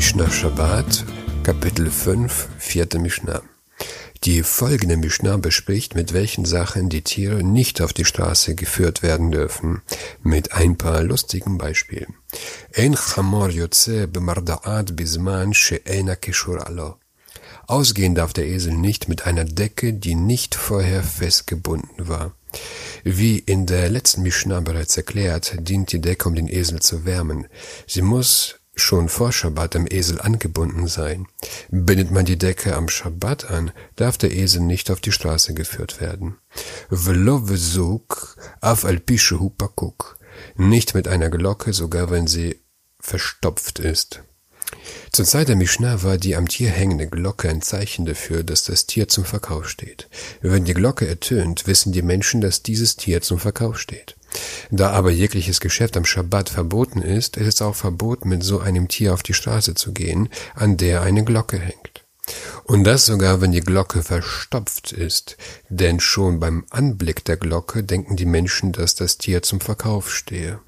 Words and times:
Mishnah 0.00 0.30
Shabbat, 0.30 1.04
Kapitel 1.42 1.90
5, 1.90 2.48
vierte 2.58 2.98
Mishnah. 2.98 3.42
Die 4.24 4.42
folgende 4.42 4.96
Mishnah 4.96 5.36
bespricht, 5.36 5.94
mit 5.94 6.14
welchen 6.14 6.46
Sachen 6.46 6.88
die 6.88 7.02
Tiere 7.02 7.42
nicht 7.42 7.82
auf 7.82 7.92
die 7.92 8.06
Straße 8.06 8.54
geführt 8.54 9.02
werden 9.02 9.30
dürfen, 9.30 9.82
mit 10.22 10.54
ein 10.54 10.78
paar 10.78 11.02
lustigen 11.02 11.58
Beispielen. 11.58 12.14
Ein. 12.74 12.96
Ausgehen 17.66 18.14
darf 18.14 18.32
der 18.32 18.46
Esel 18.46 18.72
nicht 18.72 19.06
mit 19.06 19.26
einer 19.26 19.44
Decke, 19.44 19.92
die 19.92 20.14
nicht 20.14 20.54
vorher 20.54 21.02
festgebunden 21.02 22.08
war. 22.08 22.34
Wie 23.04 23.38
in 23.38 23.66
der 23.66 23.90
letzten 23.90 24.22
Mishnah 24.22 24.60
bereits 24.60 24.96
erklärt, 24.96 25.56
dient 25.58 25.92
die 25.92 26.00
Decke, 26.00 26.26
um 26.26 26.34
den 26.34 26.48
Esel 26.48 26.80
zu 26.80 27.04
wärmen. 27.04 27.48
Sie 27.86 28.00
muss 28.00 28.59
schon 28.76 29.08
vor 29.08 29.32
Schabbat 29.32 29.76
am 29.76 29.86
Esel 29.88 30.20
angebunden 30.20 30.86
sein. 30.86 31.26
Bindet 31.70 32.10
man 32.10 32.24
die 32.24 32.38
Decke 32.38 32.74
am 32.76 32.88
Schabbat 32.88 33.50
an, 33.50 33.72
darf 33.96 34.18
der 34.18 34.32
Esel 34.32 34.62
nicht 34.62 34.90
auf 34.90 35.00
die 35.00 35.12
Straße 35.12 35.54
geführt 35.54 36.00
werden. 36.00 36.36
Nicht 40.56 40.94
mit 40.94 41.08
einer 41.08 41.30
Glocke, 41.30 41.72
sogar 41.72 42.10
wenn 42.10 42.26
sie 42.26 42.60
verstopft 42.98 43.78
ist. 43.78 44.22
Zur 45.10 45.24
Zeit 45.24 45.48
der 45.48 45.56
Mishnah 45.56 46.02
war 46.04 46.16
die 46.16 46.36
am 46.36 46.48
Tier 46.48 46.70
hängende 46.70 47.08
Glocke 47.08 47.48
ein 47.48 47.62
Zeichen 47.62 48.04
dafür, 48.06 48.44
dass 48.44 48.64
das 48.64 48.86
Tier 48.86 49.08
zum 49.08 49.24
Verkauf 49.24 49.68
steht. 49.68 50.08
Wenn 50.40 50.64
die 50.64 50.74
Glocke 50.74 51.08
ertönt, 51.08 51.66
wissen 51.66 51.92
die 51.92 52.02
Menschen, 52.02 52.40
dass 52.40 52.62
dieses 52.62 52.96
Tier 52.96 53.20
zum 53.20 53.38
Verkauf 53.38 53.78
steht. 53.78 54.16
Da 54.70 54.90
aber 54.90 55.10
jegliches 55.10 55.60
Geschäft 55.60 55.96
am 55.96 56.04
Schabbat 56.04 56.48
verboten 56.48 57.02
ist, 57.02 57.36
ist 57.36 57.54
es 57.54 57.62
auch 57.62 57.74
verboten, 57.74 58.28
mit 58.28 58.42
so 58.42 58.60
einem 58.60 58.88
Tier 58.88 59.14
auf 59.14 59.22
die 59.22 59.34
Straße 59.34 59.74
zu 59.74 59.92
gehen, 59.92 60.28
an 60.54 60.76
der 60.76 61.02
eine 61.02 61.24
Glocke 61.24 61.58
hängt. 61.58 62.04
Und 62.64 62.84
das 62.84 63.06
sogar, 63.06 63.40
wenn 63.40 63.52
die 63.52 63.60
Glocke 63.60 64.02
verstopft 64.02 64.92
ist, 64.92 65.36
denn 65.68 65.98
schon 65.98 66.38
beim 66.38 66.64
Anblick 66.70 67.24
der 67.24 67.36
Glocke 67.36 67.82
denken 67.82 68.16
die 68.16 68.26
Menschen, 68.26 68.72
dass 68.72 68.94
das 68.94 69.18
Tier 69.18 69.42
zum 69.42 69.60
Verkauf 69.60 70.12
stehe. 70.12 70.60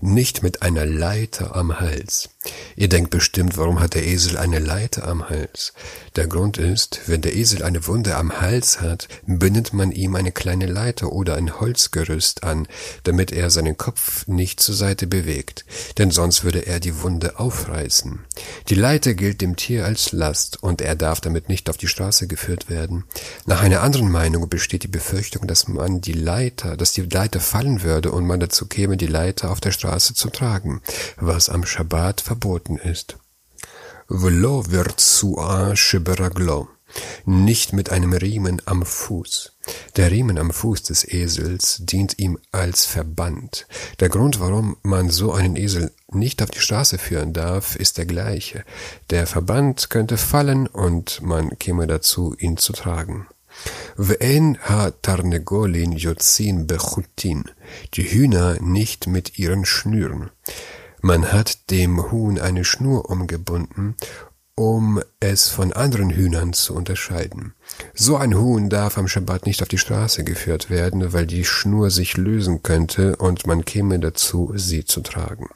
Nicht 0.00 0.42
mit 0.42 0.62
einer 0.62 0.86
Leiter 0.86 1.54
am 1.54 1.80
Hals. 1.80 2.30
Ihr 2.74 2.88
denkt 2.88 3.10
bestimmt, 3.10 3.56
warum 3.56 3.80
hat 3.80 3.94
der 3.94 4.06
Esel 4.06 4.36
eine 4.36 4.58
Leiter 4.58 5.06
am 5.06 5.28
Hals? 5.28 5.72
Der 6.16 6.26
Grund 6.26 6.58
ist, 6.58 7.02
wenn 7.06 7.22
der 7.22 7.34
Esel 7.36 7.62
eine 7.62 7.86
Wunde 7.86 8.16
am 8.16 8.40
Hals 8.40 8.80
hat, 8.80 9.08
bindet 9.26 9.72
man 9.72 9.92
ihm 9.92 10.16
eine 10.16 10.32
kleine 10.32 10.66
Leiter 10.66 11.12
oder 11.12 11.36
ein 11.36 11.60
Holzgerüst 11.60 12.44
an, 12.44 12.66
damit 13.04 13.32
er 13.32 13.50
seinen 13.50 13.76
Kopf 13.76 14.26
nicht 14.26 14.60
zur 14.60 14.74
Seite 14.74 15.06
bewegt, 15.06 15.64
denn 15.98 16.10
sonst 16.10 16.44
würde 16.44 16.66
er 16.66 16.80
die 16.80 17.02
Wunde 17.02 17.38
aufreißen. 17.38 18.20
Die 18.68 18.74
Leiter 18.74 19.14
gilt 19.14 19.40
dem 19.40 19.56
Tier 19.56 19.84
als 19.84 20.12
Last 20.12 20.62
und 20.62 20.80
er 20.80 20.96
darf 20.96 21.20
damit 21.20 21.48
nicht 21.48 21.70
auf 21.70 21.76
die 21.76 21.88
Straße 21.88 22.26
geführt 22.26 22.68
werden. 22.68 23.04
Nach 23.46 23.62
einer 23.62 23.82
anderen 23.82 24.10
Meinung 24.10 24.48
besteht 24.48 24.82
die 24.82 24.88
Befürchtung, 24.88 25.46
dass 25.46 25.68
man 25.68 26.00
die 26.00 26.12
Leiter, 26.12 26.76
dass 26.76 26.92
die 26.92 27.02
Leiter 27.02 27.40
fallen 27.40 27.82
würde 27.82 28.10
und 28.12 28.26
man 28.26 28.40
dazu 28.40 28.66
käme, 28.66 28.96
die 28.96 29.06
Leiter 29.06 29.50
auf 29.50 29.60
der 29.60 29.72
Straße 29.72 30.14
zu 30.14 30.30
tragen, 30.30 30.80
was 31.16 31.48
am 31.48 31.64
Schabbat 31.64 32.20
verboten 32.32 32.78
ist. 32.78 33.18
Velo 34.08 34.64
virtua 34.70 35.76
shiberaglo. 35.76 36.68
Nicht 37.26 37.74
mit 37.74 37.90
einem 37.90 38.14
Riemen 38.14 38.62
am 38.64 38.86
Fuß. 38.86 39.52
Der 39.96 40.10
Riemen 40.10 40.38
am 40.38 40.50
Fuß 40.50 40.82
des 40.84 41.06
Esels 41.06 41.76
dient 41.80 42.18
ihm 42.18 42.38
als 42.50 42.86
Verband. 42.86 43.66
Der 44.00 44.08
Grund, 44.08 44.40
warum 44.40 44.76
man 44.82 45.10
so 45.10 45.32
einen 45.32 45.56
Esel 45.56 45.92
nicht 46.10 46.42
auf 46.42 46.50
die 46.50 46.60
Straße 46.60 46.96
führen 46.96 47.34
darf, 47.34 47.76
ist 47.76 47.98
der 47.98 48.06
gleiche. 48.06 48.64
Der 49.10 49.26
Verband 49.26 49.90
könnte 49.90 50.16
fallen 50.16 50.66
und 50.66 51.20
man 51.20 51.58
käme 51.58 51.86
dazu, 51.86 52.34
ihn 52.38 52.56
zu 52.56 52.72
tragen. 52.72 53.26
Ve'en 53.98 54.58
ha 54.68 54.90
tarnegolin 54.90 55.92
yotzin 55.92 56.66
bechutin. 56.66 57.44
Die 57.94 58.10
Hühner 58.10 58.58
nicht 58.60 59.06
mit 59.06 59.38
ihren 59.38 59.66
Schnüren. 59.66 60.30
Man 61.04 61.32
hat 61.32 61.68
dem 61.70 62.12
Huhn 62.12 62.38
eine 62.38 62.64
Schnur 62.64 63.10
umgebunden, 63.10 63.96
um 64.54 65.02
es 65.18 65.48
von 65.48 65.72
anderen 65.72 66.10
Hühnern 66.10 66.52
zu 66.52 66.76
unterscheiden. 66.76 67.54
So 67.92 68.16
ein 68.16 68.38
Huhn 68.38 68.70
darf 68.70 68.98
am 68.98 69.08
Schabbat 69.08 69.44
nicht 69.44 69.62
auf 69.62 69.68
die 69.68 69.78
Straße 69.78 70.22
geführt 70.22 70.70
werden, 70.70 71.12
weil 71.12 71.26
die 71.26 71.44
Schnur 71.44 71.90
sich 71.90 72.16
lösen 72.16 72.62
könnte 72.62 73.16
und 73.16 73.48
man 73.48 73.64
käme 73.64 73.98
dazu, 73.98 74.52
sie 74.54 74.84
zu 74.84 75.00
tragen. 75.00 75.48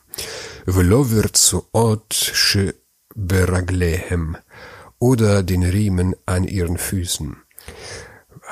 oder 4.98 5.44
den 5.44 5.62
Riemen 5.62 6.16
an 6.26 6.42
ihren 6.42 6.76
Füßen. 6.76 7.36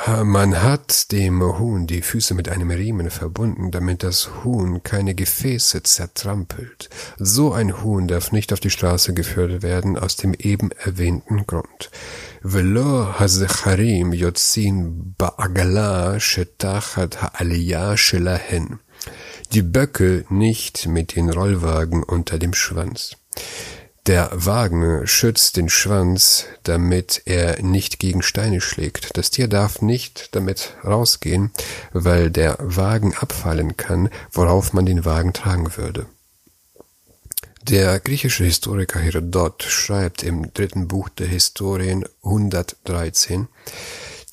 Man 0.06 0.60
hat 0.60 1.12
dem 1.12 1.41
Huhn 1.41 1.87
die 1.87 2.03
Füße 2.03 2.34
mit 2.34 2.49
einem 2.49 2.71
Riemen 2.71 3.10
verbunden, 3.10 3.71
damit 3.71 4.03
das 4.03 4.28
Huhn 4.43 4.82
keine 4.82 5.15
Gefäße 5.15 5.84
zertrampelt. 5.84 6.91
So 7.16 7.53
ein 7.53 7.82
Huhn 7.82 8.09
darf 8.09 8.32
nicht 8.32 8.53
auf 8.53 8.60
die 8.60 8.71
Straße 8.71 9.15
geführt 9.15 9.62
werden, 9.62 9.97
aus 9.97 10.16
dem 10.16 10.34
eben 10.34 10.72
erwähnten 10.72 11.47
Grund. 11.47 11.91
Velo 12.43 13.19
hazecharim 13.19 14.12
yotzin 14.12 15.15
ba'agala 15.16 16.19
shetachat 16.19 17.22
ha'aliyah 17.22 17.97
shelahen. 17.97 18.81
Die 19.53 19.62
Böcke 19.62 20.25
nicht 20.28 20.87
mit 20.87 21.15
den 21.15 21.31
Rollwagen 21.31 22.03
unter 22.03 22.38
dem 22.38 22.53
Schwanz. 22.53 23.16
Der 24.06 24.28
Wagen 24.34 25.06
schützt 25.06 25.56
den 25.56 25.70
Schwanz, 25.70 26.44
damit 26.62 27.22
er 27.25 27.62
nicht 27.62 27.98
gegen 27.98 28.20
Steine 28.20 28.60
schlägt. 28.60 29.16
Das 29.16 29.31
Tier 29.31 29.48
darf 29.48 29.81
nicht 29.81 30.28
damit 30.34 30.75
rausgehen, 30.84 31.53
weil 31.94 32.31
der 32.31 32.59
Wagen 32.60 33.14
abfallen 33.14 33.78
kann, 33.78 34.10
worauf 34.31 34.75
man 34.75 34.84
den 34.84 35.06
Wagen 35.06 35.32
tragen 35.32 35.78
würde. 35.78 36.04
Der 37.62 37.98
griechische 37.98 38.44
Historiker 38.44 39.00
Herodot 39.00 39.62
schreibt 39.62 40.22
im 40.22 40.53
dritten 40.53 40.87
Buch 40.87 41.09
der 41.09 41.28
Historien 41.28 42.04
113, 42.22 43.48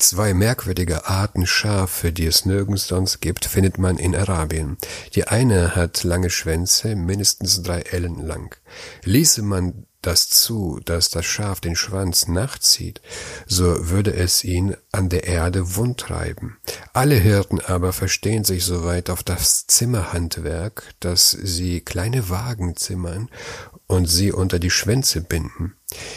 Zwei 0.02 0.34
merkwürdige 0.34 1.06
Arten 1.06 1.46
Schafe, 1.46 2.10
die 2.12 2.26
es 2.26 2.44
nirgends 2.44 2.88
sonst 2.88 3.20
gibt, 3.20 3.44
findet 3.44 3.78
man 3.78 3.98
in 3.98 4.16
Arabien. 4.16 4.76
Die 5.14 5.28
eine 5.28 5.76
hat 5.76 6.02
lange 6.02 6.28
Schwänze, 6.28 6.96
mindestens 6.96 7.62
drei 7.62 7.82
Ellen 7.82 8.18
lang. 8.18 8.56
Ließe 9.04 9.42
man 9.42 9.86
das 10.02 10.28
zu, 10.28 10.80
dass 10.84 11.10
das 11.10 11.24
Schaf 11.24 11.60
den 11.60 11.76
Schwanz 11.76 12.28
nachzieht, 12.28 13.00
so 13.46 13.88
würde 13.88 14.12
es 14.12 14.44
ihn 14.44 14.76
an 14.90 15.08
der 15.08 15.24
Erde 15.24 15.76
wundtreiben. 15.76 16.58
Alle 16.92 17.14
Hirten 17.14 17.60
aber 17.60 17.92
verstehen 17.92 18.44
sich 18.44 18.64
soweit 18.64 19.10
auf 19.10 19.22
das 19.22 19.66
Zimmerhandwerk, 19.66 20.92
dass 21.00 21.30
sie 21.30 21.80
kleine 21.80 22.28
Wagen 22.28 22.76
zimmern 22.76 23.28
und 23.86 24.06
sie 24.06 24.32
unter 24.32 24.58
die 24.58 24.70
Schwänze 24.70 25.20
binden. 25.20 25.74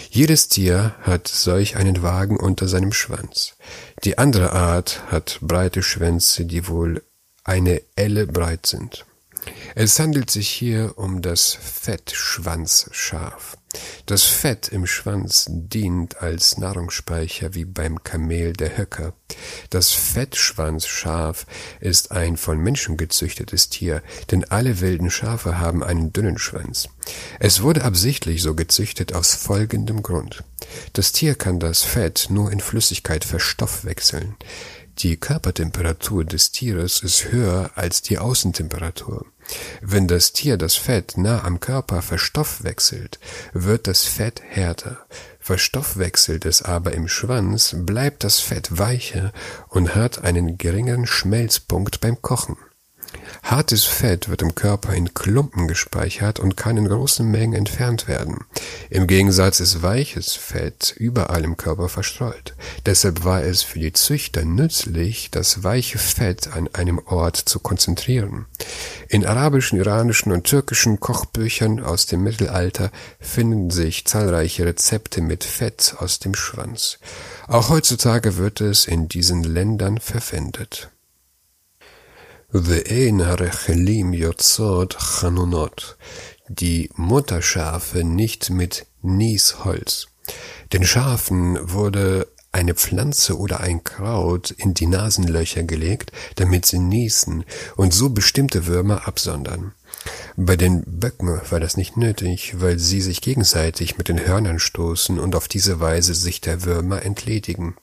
Jedes 0.09 0.47
Tier 0.47 0.95
hat 1.01 1.27
solch 1.27 1.75
einen 1.75 2.01
Wagen 2.01 2.37
unter 2.37 2.67
seinem 2.67 2.93
Schwanz. 2.93 3.55
Die 4.03 4.17
andere 4.17 4.53
Art 4.53 5.03
hat 5.11 5.39
breite 5.41 5.83
Schwänze, 5.83 6.45
die 6.45 6.67
wohl 6.67 7.03
eine 7.43 7.81
Elle 7.95 8.27
breit 8.27 8.65
sind. 8.65 9.05
Es 9.77 9.99
handelt 9.99 10.31
sich 10.31 10.47
hier 10.47 10.93
um 10.95 11.21
das 11.21 11.53
Fettschwanzschaf. 11.53 13.57
Das 14.05 14.23
Fett 14.23 14.69
im 14.69 14.87
Schwanz 14.87 15.47
dient 15.49 16.21
als 16.21 16.57
Nahrungsspeicher 16.57 17.55
wie 17.55 17.65
beim 17.65 18.01
Kamel 18.01 18.53
der 18.53 18.77
Höcker. 18.77 19.11
Das 19.71 19.91
Fettschwanzschaf 19.91 21.45
ist 21.81 22.13
ein 22.13 22.37
von 22.37 22.57
Menschen 22.57 22.95
gezüchtetes 22.95 23.67
Tier, 23.67 24.01
denn 24.31 24.45
alle 24.45 24.79
wilden 24.79 25.11
Schafe 25.11 25.59
haben 25.59 25.83
einen 25.83 26.13
dünnen 26.13 26.37
Schwanz. 26.37 26.87
Es 27.41 27.61
wurde 27.61 27.83
absichtlich 27.83 28.41
so 28.41 28.55
gezüchtet 28.55 29.13
aus 29.13 29.35
folgendem 29.35 30.03
Grund. 30.03 30.45
Das 30.93 31.11
Tier 31.11 31.35
kann 31.35 31.59
das 31.59 31.83
Fett 31.83 32.27
nur 32.29 32.49
in 32.49 32.61
Flüssigkeit 32.61 33.25
verstoffwechseln. 33.25 34.37
Die 34.99 35.17
Körpertemperatur 35.17 36.23
des 36.23 36.51
Tieres 36.51 37.01
ist 37.03 37.25
höher 37.25 37.69
als 37.75 38.01
die 38.01 38.17
Außentemperatur. 38.17 39.25
Wenn 39.81 40.07
das 40.07 40.31
Tier 40.31 40.57
das 40.57 40.75
Fett 40.75 41.17
nah 41.17 41.43
am 41.43 41.59
Körper 41.59 42.01
verstoffwechselt, 42.01 43.19
wird 43.51 43.87
das 43.87 44.05
Fett 44.05 44.41
härter. 44.41 45.05
Verstoffwechselt 45.39 46.45
es 46.45 46.61
aber 46.61 46.93
im 46.93 47.09
Schwanz, 47.09 47.75
bleibt 47.77 48.23
das 48.23 48.39
Fett 48.39 48.77
weicher 48.77 49.33
und 49.67 49.95
hat 49.95 50.23
einen 50.23 50.57
geringeren 50.57 51.05
Schmelzpunkt 51.05 51.99
beim 51.99 52.21
Kochen. 52.21 52.55
Hartes 53.43 53.85
Fett 53.85 54.29
wird 54.29 54.41
im 54.41 54.55
Körper 54.55 54.93
in 54.93 55.13
Klumpen 55.13 55.67
gespeichert 55.67 56.39
und 56.39 56.57
kann 56.57 56.77
in 56.77 56.87
großen 56.87 57.29
Mengen 57.29 57.53
entfernt 57.53 58.07
werden. 58.07 58.39
Im 58.89 59.07
Gegensatz 59.07 59.59
ist 59.59 59.81
weiches 59.81 60.33
Fett 60.33 60.93
überall 60.97 61.43
im 61.43 61.57
Körper 61.57 61.89
verstreut. 61.89 62.55
Deshalb 62.85 63.23
war 63.23 63.43
es 63.43 63.63
für 63.63 63.79
die 63.79 63.93
Züchter 63.93 64.45
nützlich, 64.45 65.31
das 65.31 65.63
weiche 65.63 65.97
Fett 65.97 66.53
an 66.53 66.69
einem 66.73 66.99
Ort 66.99 67.37
zu 67.37 67.59
konzentrieren. 67.59 68.45
In 69.07 69.25
arabischen, 69.25 69.77
iranischen 69.79 70.31
und 70.31 70.45
türkischen 70.45 70.99
Kochbüchern 70.99 71.79
aus 71.79 72.05
dem 72.05 72.23
Mittelalter 72.23 72.91
finden 73.19 73.69
sich 73.69 74.05
zahlreiche 74.05 74.65
Rezepte 74.65 75.21
mit 75.21 75.43
Fett 75.43 75.95
aus 75.99 76.19
dem 76.19 76.35
Schwanz. 76.35 76.99
Auch 77.47 77.69
heutzutage 77.69 78.37
wird 78.37 78.61
es 78.61 78.85
in 78.85 79.07
diesen 79.07 79.43
Ländern 79.43 79.99
verwendet. 79.99 80.89
Die 86.47 86.89
Mutterschafe 86.95 88.05
nicht 88.05 88.49
mit 88.49 88.85
Niesholz. 89.01 90.07
Den 90.71 90.85
Schafen 90.85 91.57
wurde 91.61 92.29
eine 92.53 92.73
Pflanze 92.73 93.37
oder 93.37 93.59
ein 93.59 93.83
Kraut 93.83 94.51
in 94.51 94.73
die 94.73 94.87
Nasenlöcher 94.87 95.63
gelegt, 95.63 96.13
damit 96.35 96.65
sie 96.65 96.79
niesen 96.79 97.43
und 97.75 97.93
so 97.93 98.11
bestimmte 98.11 98.67
Würmer 98.67 99.05
absondern. 99.05 99.73
Bei 100.37 100.55
den 100.55 100.81
Böcken 100.85 101.41
war 101.49 101.59
das 101.59 101.75
nicht 101.75 101.97
nötig, 101.97 102.61
weil 102.61 102.79
sie 102.79 103.01
sich 103.01 103.19
gegenseitig 103.19 103.97
mit 103.97 104.07
den 104.07 104.25
Hörnern 104.25 104.59
stoßen 104.59 105.19
und 105.19 105.35
auf 105.35 105.49
diese 105.49 105.81
Weise 105.81 106.13
sich 106.13 106.39
der 106.39 106.63
Würmer 106.63 107.03
entledigen. 107.03 107.75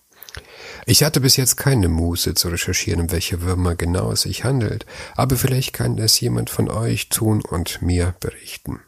Ich 0.87 1.03
hatte 1.03 1.21
bis 1.21 1.37
jetzt 1.37 1.57
keine 1.57 1.89
Muße 1.89 2.35
zu 2.35 2.49
recherchieren, 2.49 3.03
um 3.03 3.11
welche 3.13 3.43
Würmer 3.43 3.75
genau 3.75 4.13
es 4.13 4.23
sich 4.23 4.45
handelt, 4.45 4.87
aber 5.15 5.37
vielleicht 5.37 5.73
kann 5.73 5.99
es 5.99 6.21
jemand 6.21 6.51
von 6.51 6.69
euch 6.71 7.09
tun 7.09 7.43
und 7.49 7.83
mir 7.83 8.15
berichten. 8.21 8.81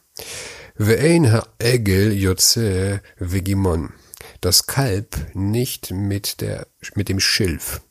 Ve'ein 0.77 1.31
ha'egel 1.31 2.11
yotze 2.13 3.01
vegimon 3.17 3.93
das 4.41 4.67
Kalb 4.67 5.15
nicht 5.33 5.91
mit, 5.91 6.41
der, 6.41 6.67
mit 6.95 7.09
dem 7.09 7.19
Schilf. 7.19 7.81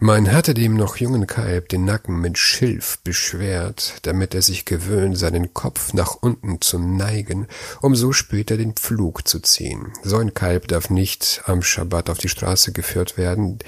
Man 0.00 0.32
hatte 0.32 0.54
dem 0.54 0.74
noch 0.74 0.96
jungen 0.96 1.26
Kalb 1.26 1.68
den 1.68 1.84
Nacken 1.84 2.20
mit 2.20 2.36
Schilf 2.36 2.98
beschwert, 3.04 3.94
damit 4.02 4.34
er 4.34 4.42
sich 4.42 4.64
gewöhnt, 4.64 5.16
seinen 5.16 5.54
Kopf 5.54 5.92
nach 5.92 6.16
unten 6.20 6.60
zu 6.60 6.78
neigen, 6.78 7.46
um 7.80 7.94
so 7.94 8.12
später 8.12 8.56
den 8.56 8.74
Pflug 8.74 9.26
zu 9.28 9.38
ziehen. 9.38 9.92
So 10.02 10.18
ein 10.18 10.34
Kalb 10.34 10.66
darf 10.68 10.90
nicht 10.90 11.42
am 11.46 11.62
Schabbat 11.62 12.10
auf 12.10 12.18
die 12.18 12.28
Straße 12.28 12.72
geführt 12.72 13.16
werden, 13.16 13.60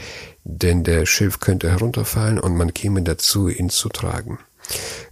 denn 0.43 0.82
der 0.82 1.06
Schilf 1.06 1.38
könnte 1.38 1.70
herunterfallen 1.70 2.40
und 2.40 2.56
man 2.56 2.75
käme 2.75 3.02
dazu, 3.02 3.49
ihn 3.49 3.70
zu 3.70 3.88
tragen. 3.88 4.38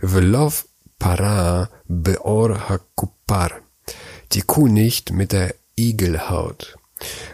Velov 0.01 0.67
para 0.99 1.71
beor 1.87 2.69
hakupar. 2.69 3.53
Die 4.33 4.43
Kuh 4.43 4.67
nicht 4.67 5.13
mit 5.13 5.33
der 5.33 5.55
Igelhaut. 5.77 6.77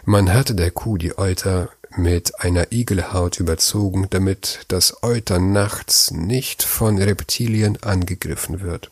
Man 0.05 0.33
hatte 0.33 0.55
der 0.55 0.71
Kuh 0.71 0.97
die 0.97 1.17
Euter 1.17 1.69
mit 1.95 2.39
einer 2.39 2.71
Igelhaut 2.71 3.39
überzogen, 3.39 4.07
damit 4.09 4.65
das 4.67 5.03
Euter 5.03 5.39
nachts 5.39 6.11
nicht 6.11 6.63
von 6.63 6.97
Reptilien 6.97 7.77
angegriffen 7.81 8.61
wird. 8.61 8.91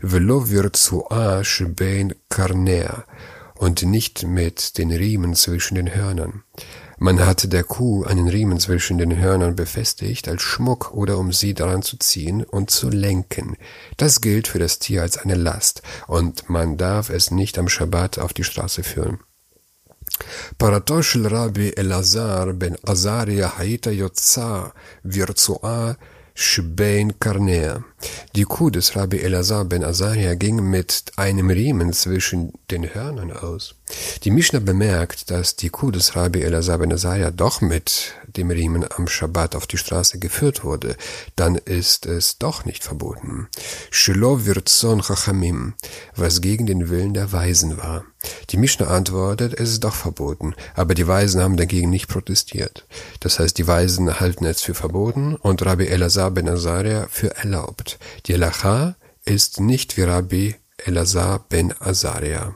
Velo 0.00 0.50
virtua 0.50 1.42
shbein 1.44 2.14
carnea 2.28 3.04
und 3.54 3.82
nicht 3.82 4.24
mit 4.24 4.78
den 4.78 4.90
Riemen 4.90 5.34
zwischen 5.34 5.74
den 5.74 5.94
Hörnern. 5.94 6.42
Man 7.00 7.24
hatte 7.24 7.46
der 7.46 7.62
Kuh 7.62 8.04
einen 8.04 8.28
Riemen 8.28 8.58
zwischen 8.58 8.98
den 8.98 9.16
Hörnern 9.16 9.54
befestigt 9.54 10.26
als 10.28 10.42
Schmuck 10.42 10.92
oder 10.92 11.18
um 11.18 11.32
sie 11.32 11.54
daran 11.54 11.82
zu 11.82 11.96
ziehen 11.96 12.42
und 12.42 12.70
zu 12.70 12.90
lenken. 12.90 13.56
Das 13.96 14.20
gilt 14.20 14.48
für 14.48 14.58
das 14.58 14.80
Tier 14.80 15.02
als 15.02 15.16
eine 15.16 15.36
Last 15.36 15.82
und 16.08 16.50
man 16.50 16.76
darf 16.76 17.10
es 17.10 17.30
nicht 17.30 17.56
am 17.58 17.68
Schabbat 17.68 18.18
auf 18.18 18.32
die 18.32 18.44
Straße 18.44 18.82
führen. 18.82 19.20
Paratosh 20.58 21.16
Rabbi 21.16 21.68
Elazar 21.76 22.52
ben 22.52 22.76
Azaria 22.84 23.58
Haita 23.58 23.90
Yotza 23.90 24.72
Virtua 25.02 25.96
Shbein 26.34 27.18
Karnea. 27.18 27.84
Die 28.34 28.44
Kuh 28.44 28.70
des 28.70 28.94
Rabbi 28.94 29.18
Elazar 29.18 29.64
ben 29.64 29.84
Azaria 29.84 30.34
ging 30.34 30.70
mit 30.70 31.12
einem 31.16 31.50
Riemen 31.50 31.92
zwischen 31.92 32.52
den 32.70 32.94
Hörnern 32.94 33.32
aus. 33.32 33.77
Die 34.24 34.30
Mishnah 34.30 34.60
bemerkt, 34.60 35.30
dass 35.30 35.56
die 35.56 35.70
Kuh 35.70 35.90
des 35.90 36.16
Rabbi 36.16 36.42
Elazar 36.42 36.78
ben 36.78 36.92
Azaria 36.92 37.30
doch 37.30 37.60
mit 37.60 38.12
dem 38.36 38.50
Riemen 38.50 38.84
am 38.96 39.08
Schabbat 39.08 39.54
auf 39.54 39.66
die 39.66 39.78
Straße 39.78 40.18
geführt 40.18 40.64
wurde, 40.64 40.96
dann 41.36 41.56
ist 41.56 42.06
es 42.06 42.38
doch 42.38 42.64
nicht 42.64 42.84
verboten. 42.84 43.48
Shelo 43.90 44.44
virzon 44.44 45.02
chachamim, 45.02 45.74
was 46.14 46.40
gegen 46.40 46.66
den 46.66 46.90
Willen 46.90 47.14
der 47.14 47.32
Weisen 47.32 47.78
war. 47.78 48.04
Die 48.50 48.56
Mishnah 48.56 48.88
antwortet, 48.88 49.58
es 49.58 49.70
ist 49.70 49.84
doch 49.84 49.94
verboten, 49.94 50.54
aber 50.74 50.94
die 50.94 51.06
Weisen 51.06 51.40
haben 51.40 51.56
dagegen 51.56 51.90
nicht 51.90 52.08
protestiert. 52.08 52.86
Das 53.20 53.38
heißt, 53.38 53.56
die 53.58 53.66
Weisen 53.66 54.20
halten 54.20 54.44
es 54.44 54.62
für 54.62 54.74
verboten 54.74 55.36
und 55.36 55.64
Rabbi 55.64 55.86
Elazar 55.86 56.30
ben 56.30 56.48
Azaria 56.48 57.06
für 57.08 57.36
erlaubt. 57.36 57.98
Die 58.26 58.34
Lacha 58.34 58.96
ist 59.24 59.60
nicht 59.60 59.96
wie 59.96 60.02
Rabbi 60.02 60.56
Elazar 60.84 61.44
ben 61.48 61.74
Azaria. 61.80 62.54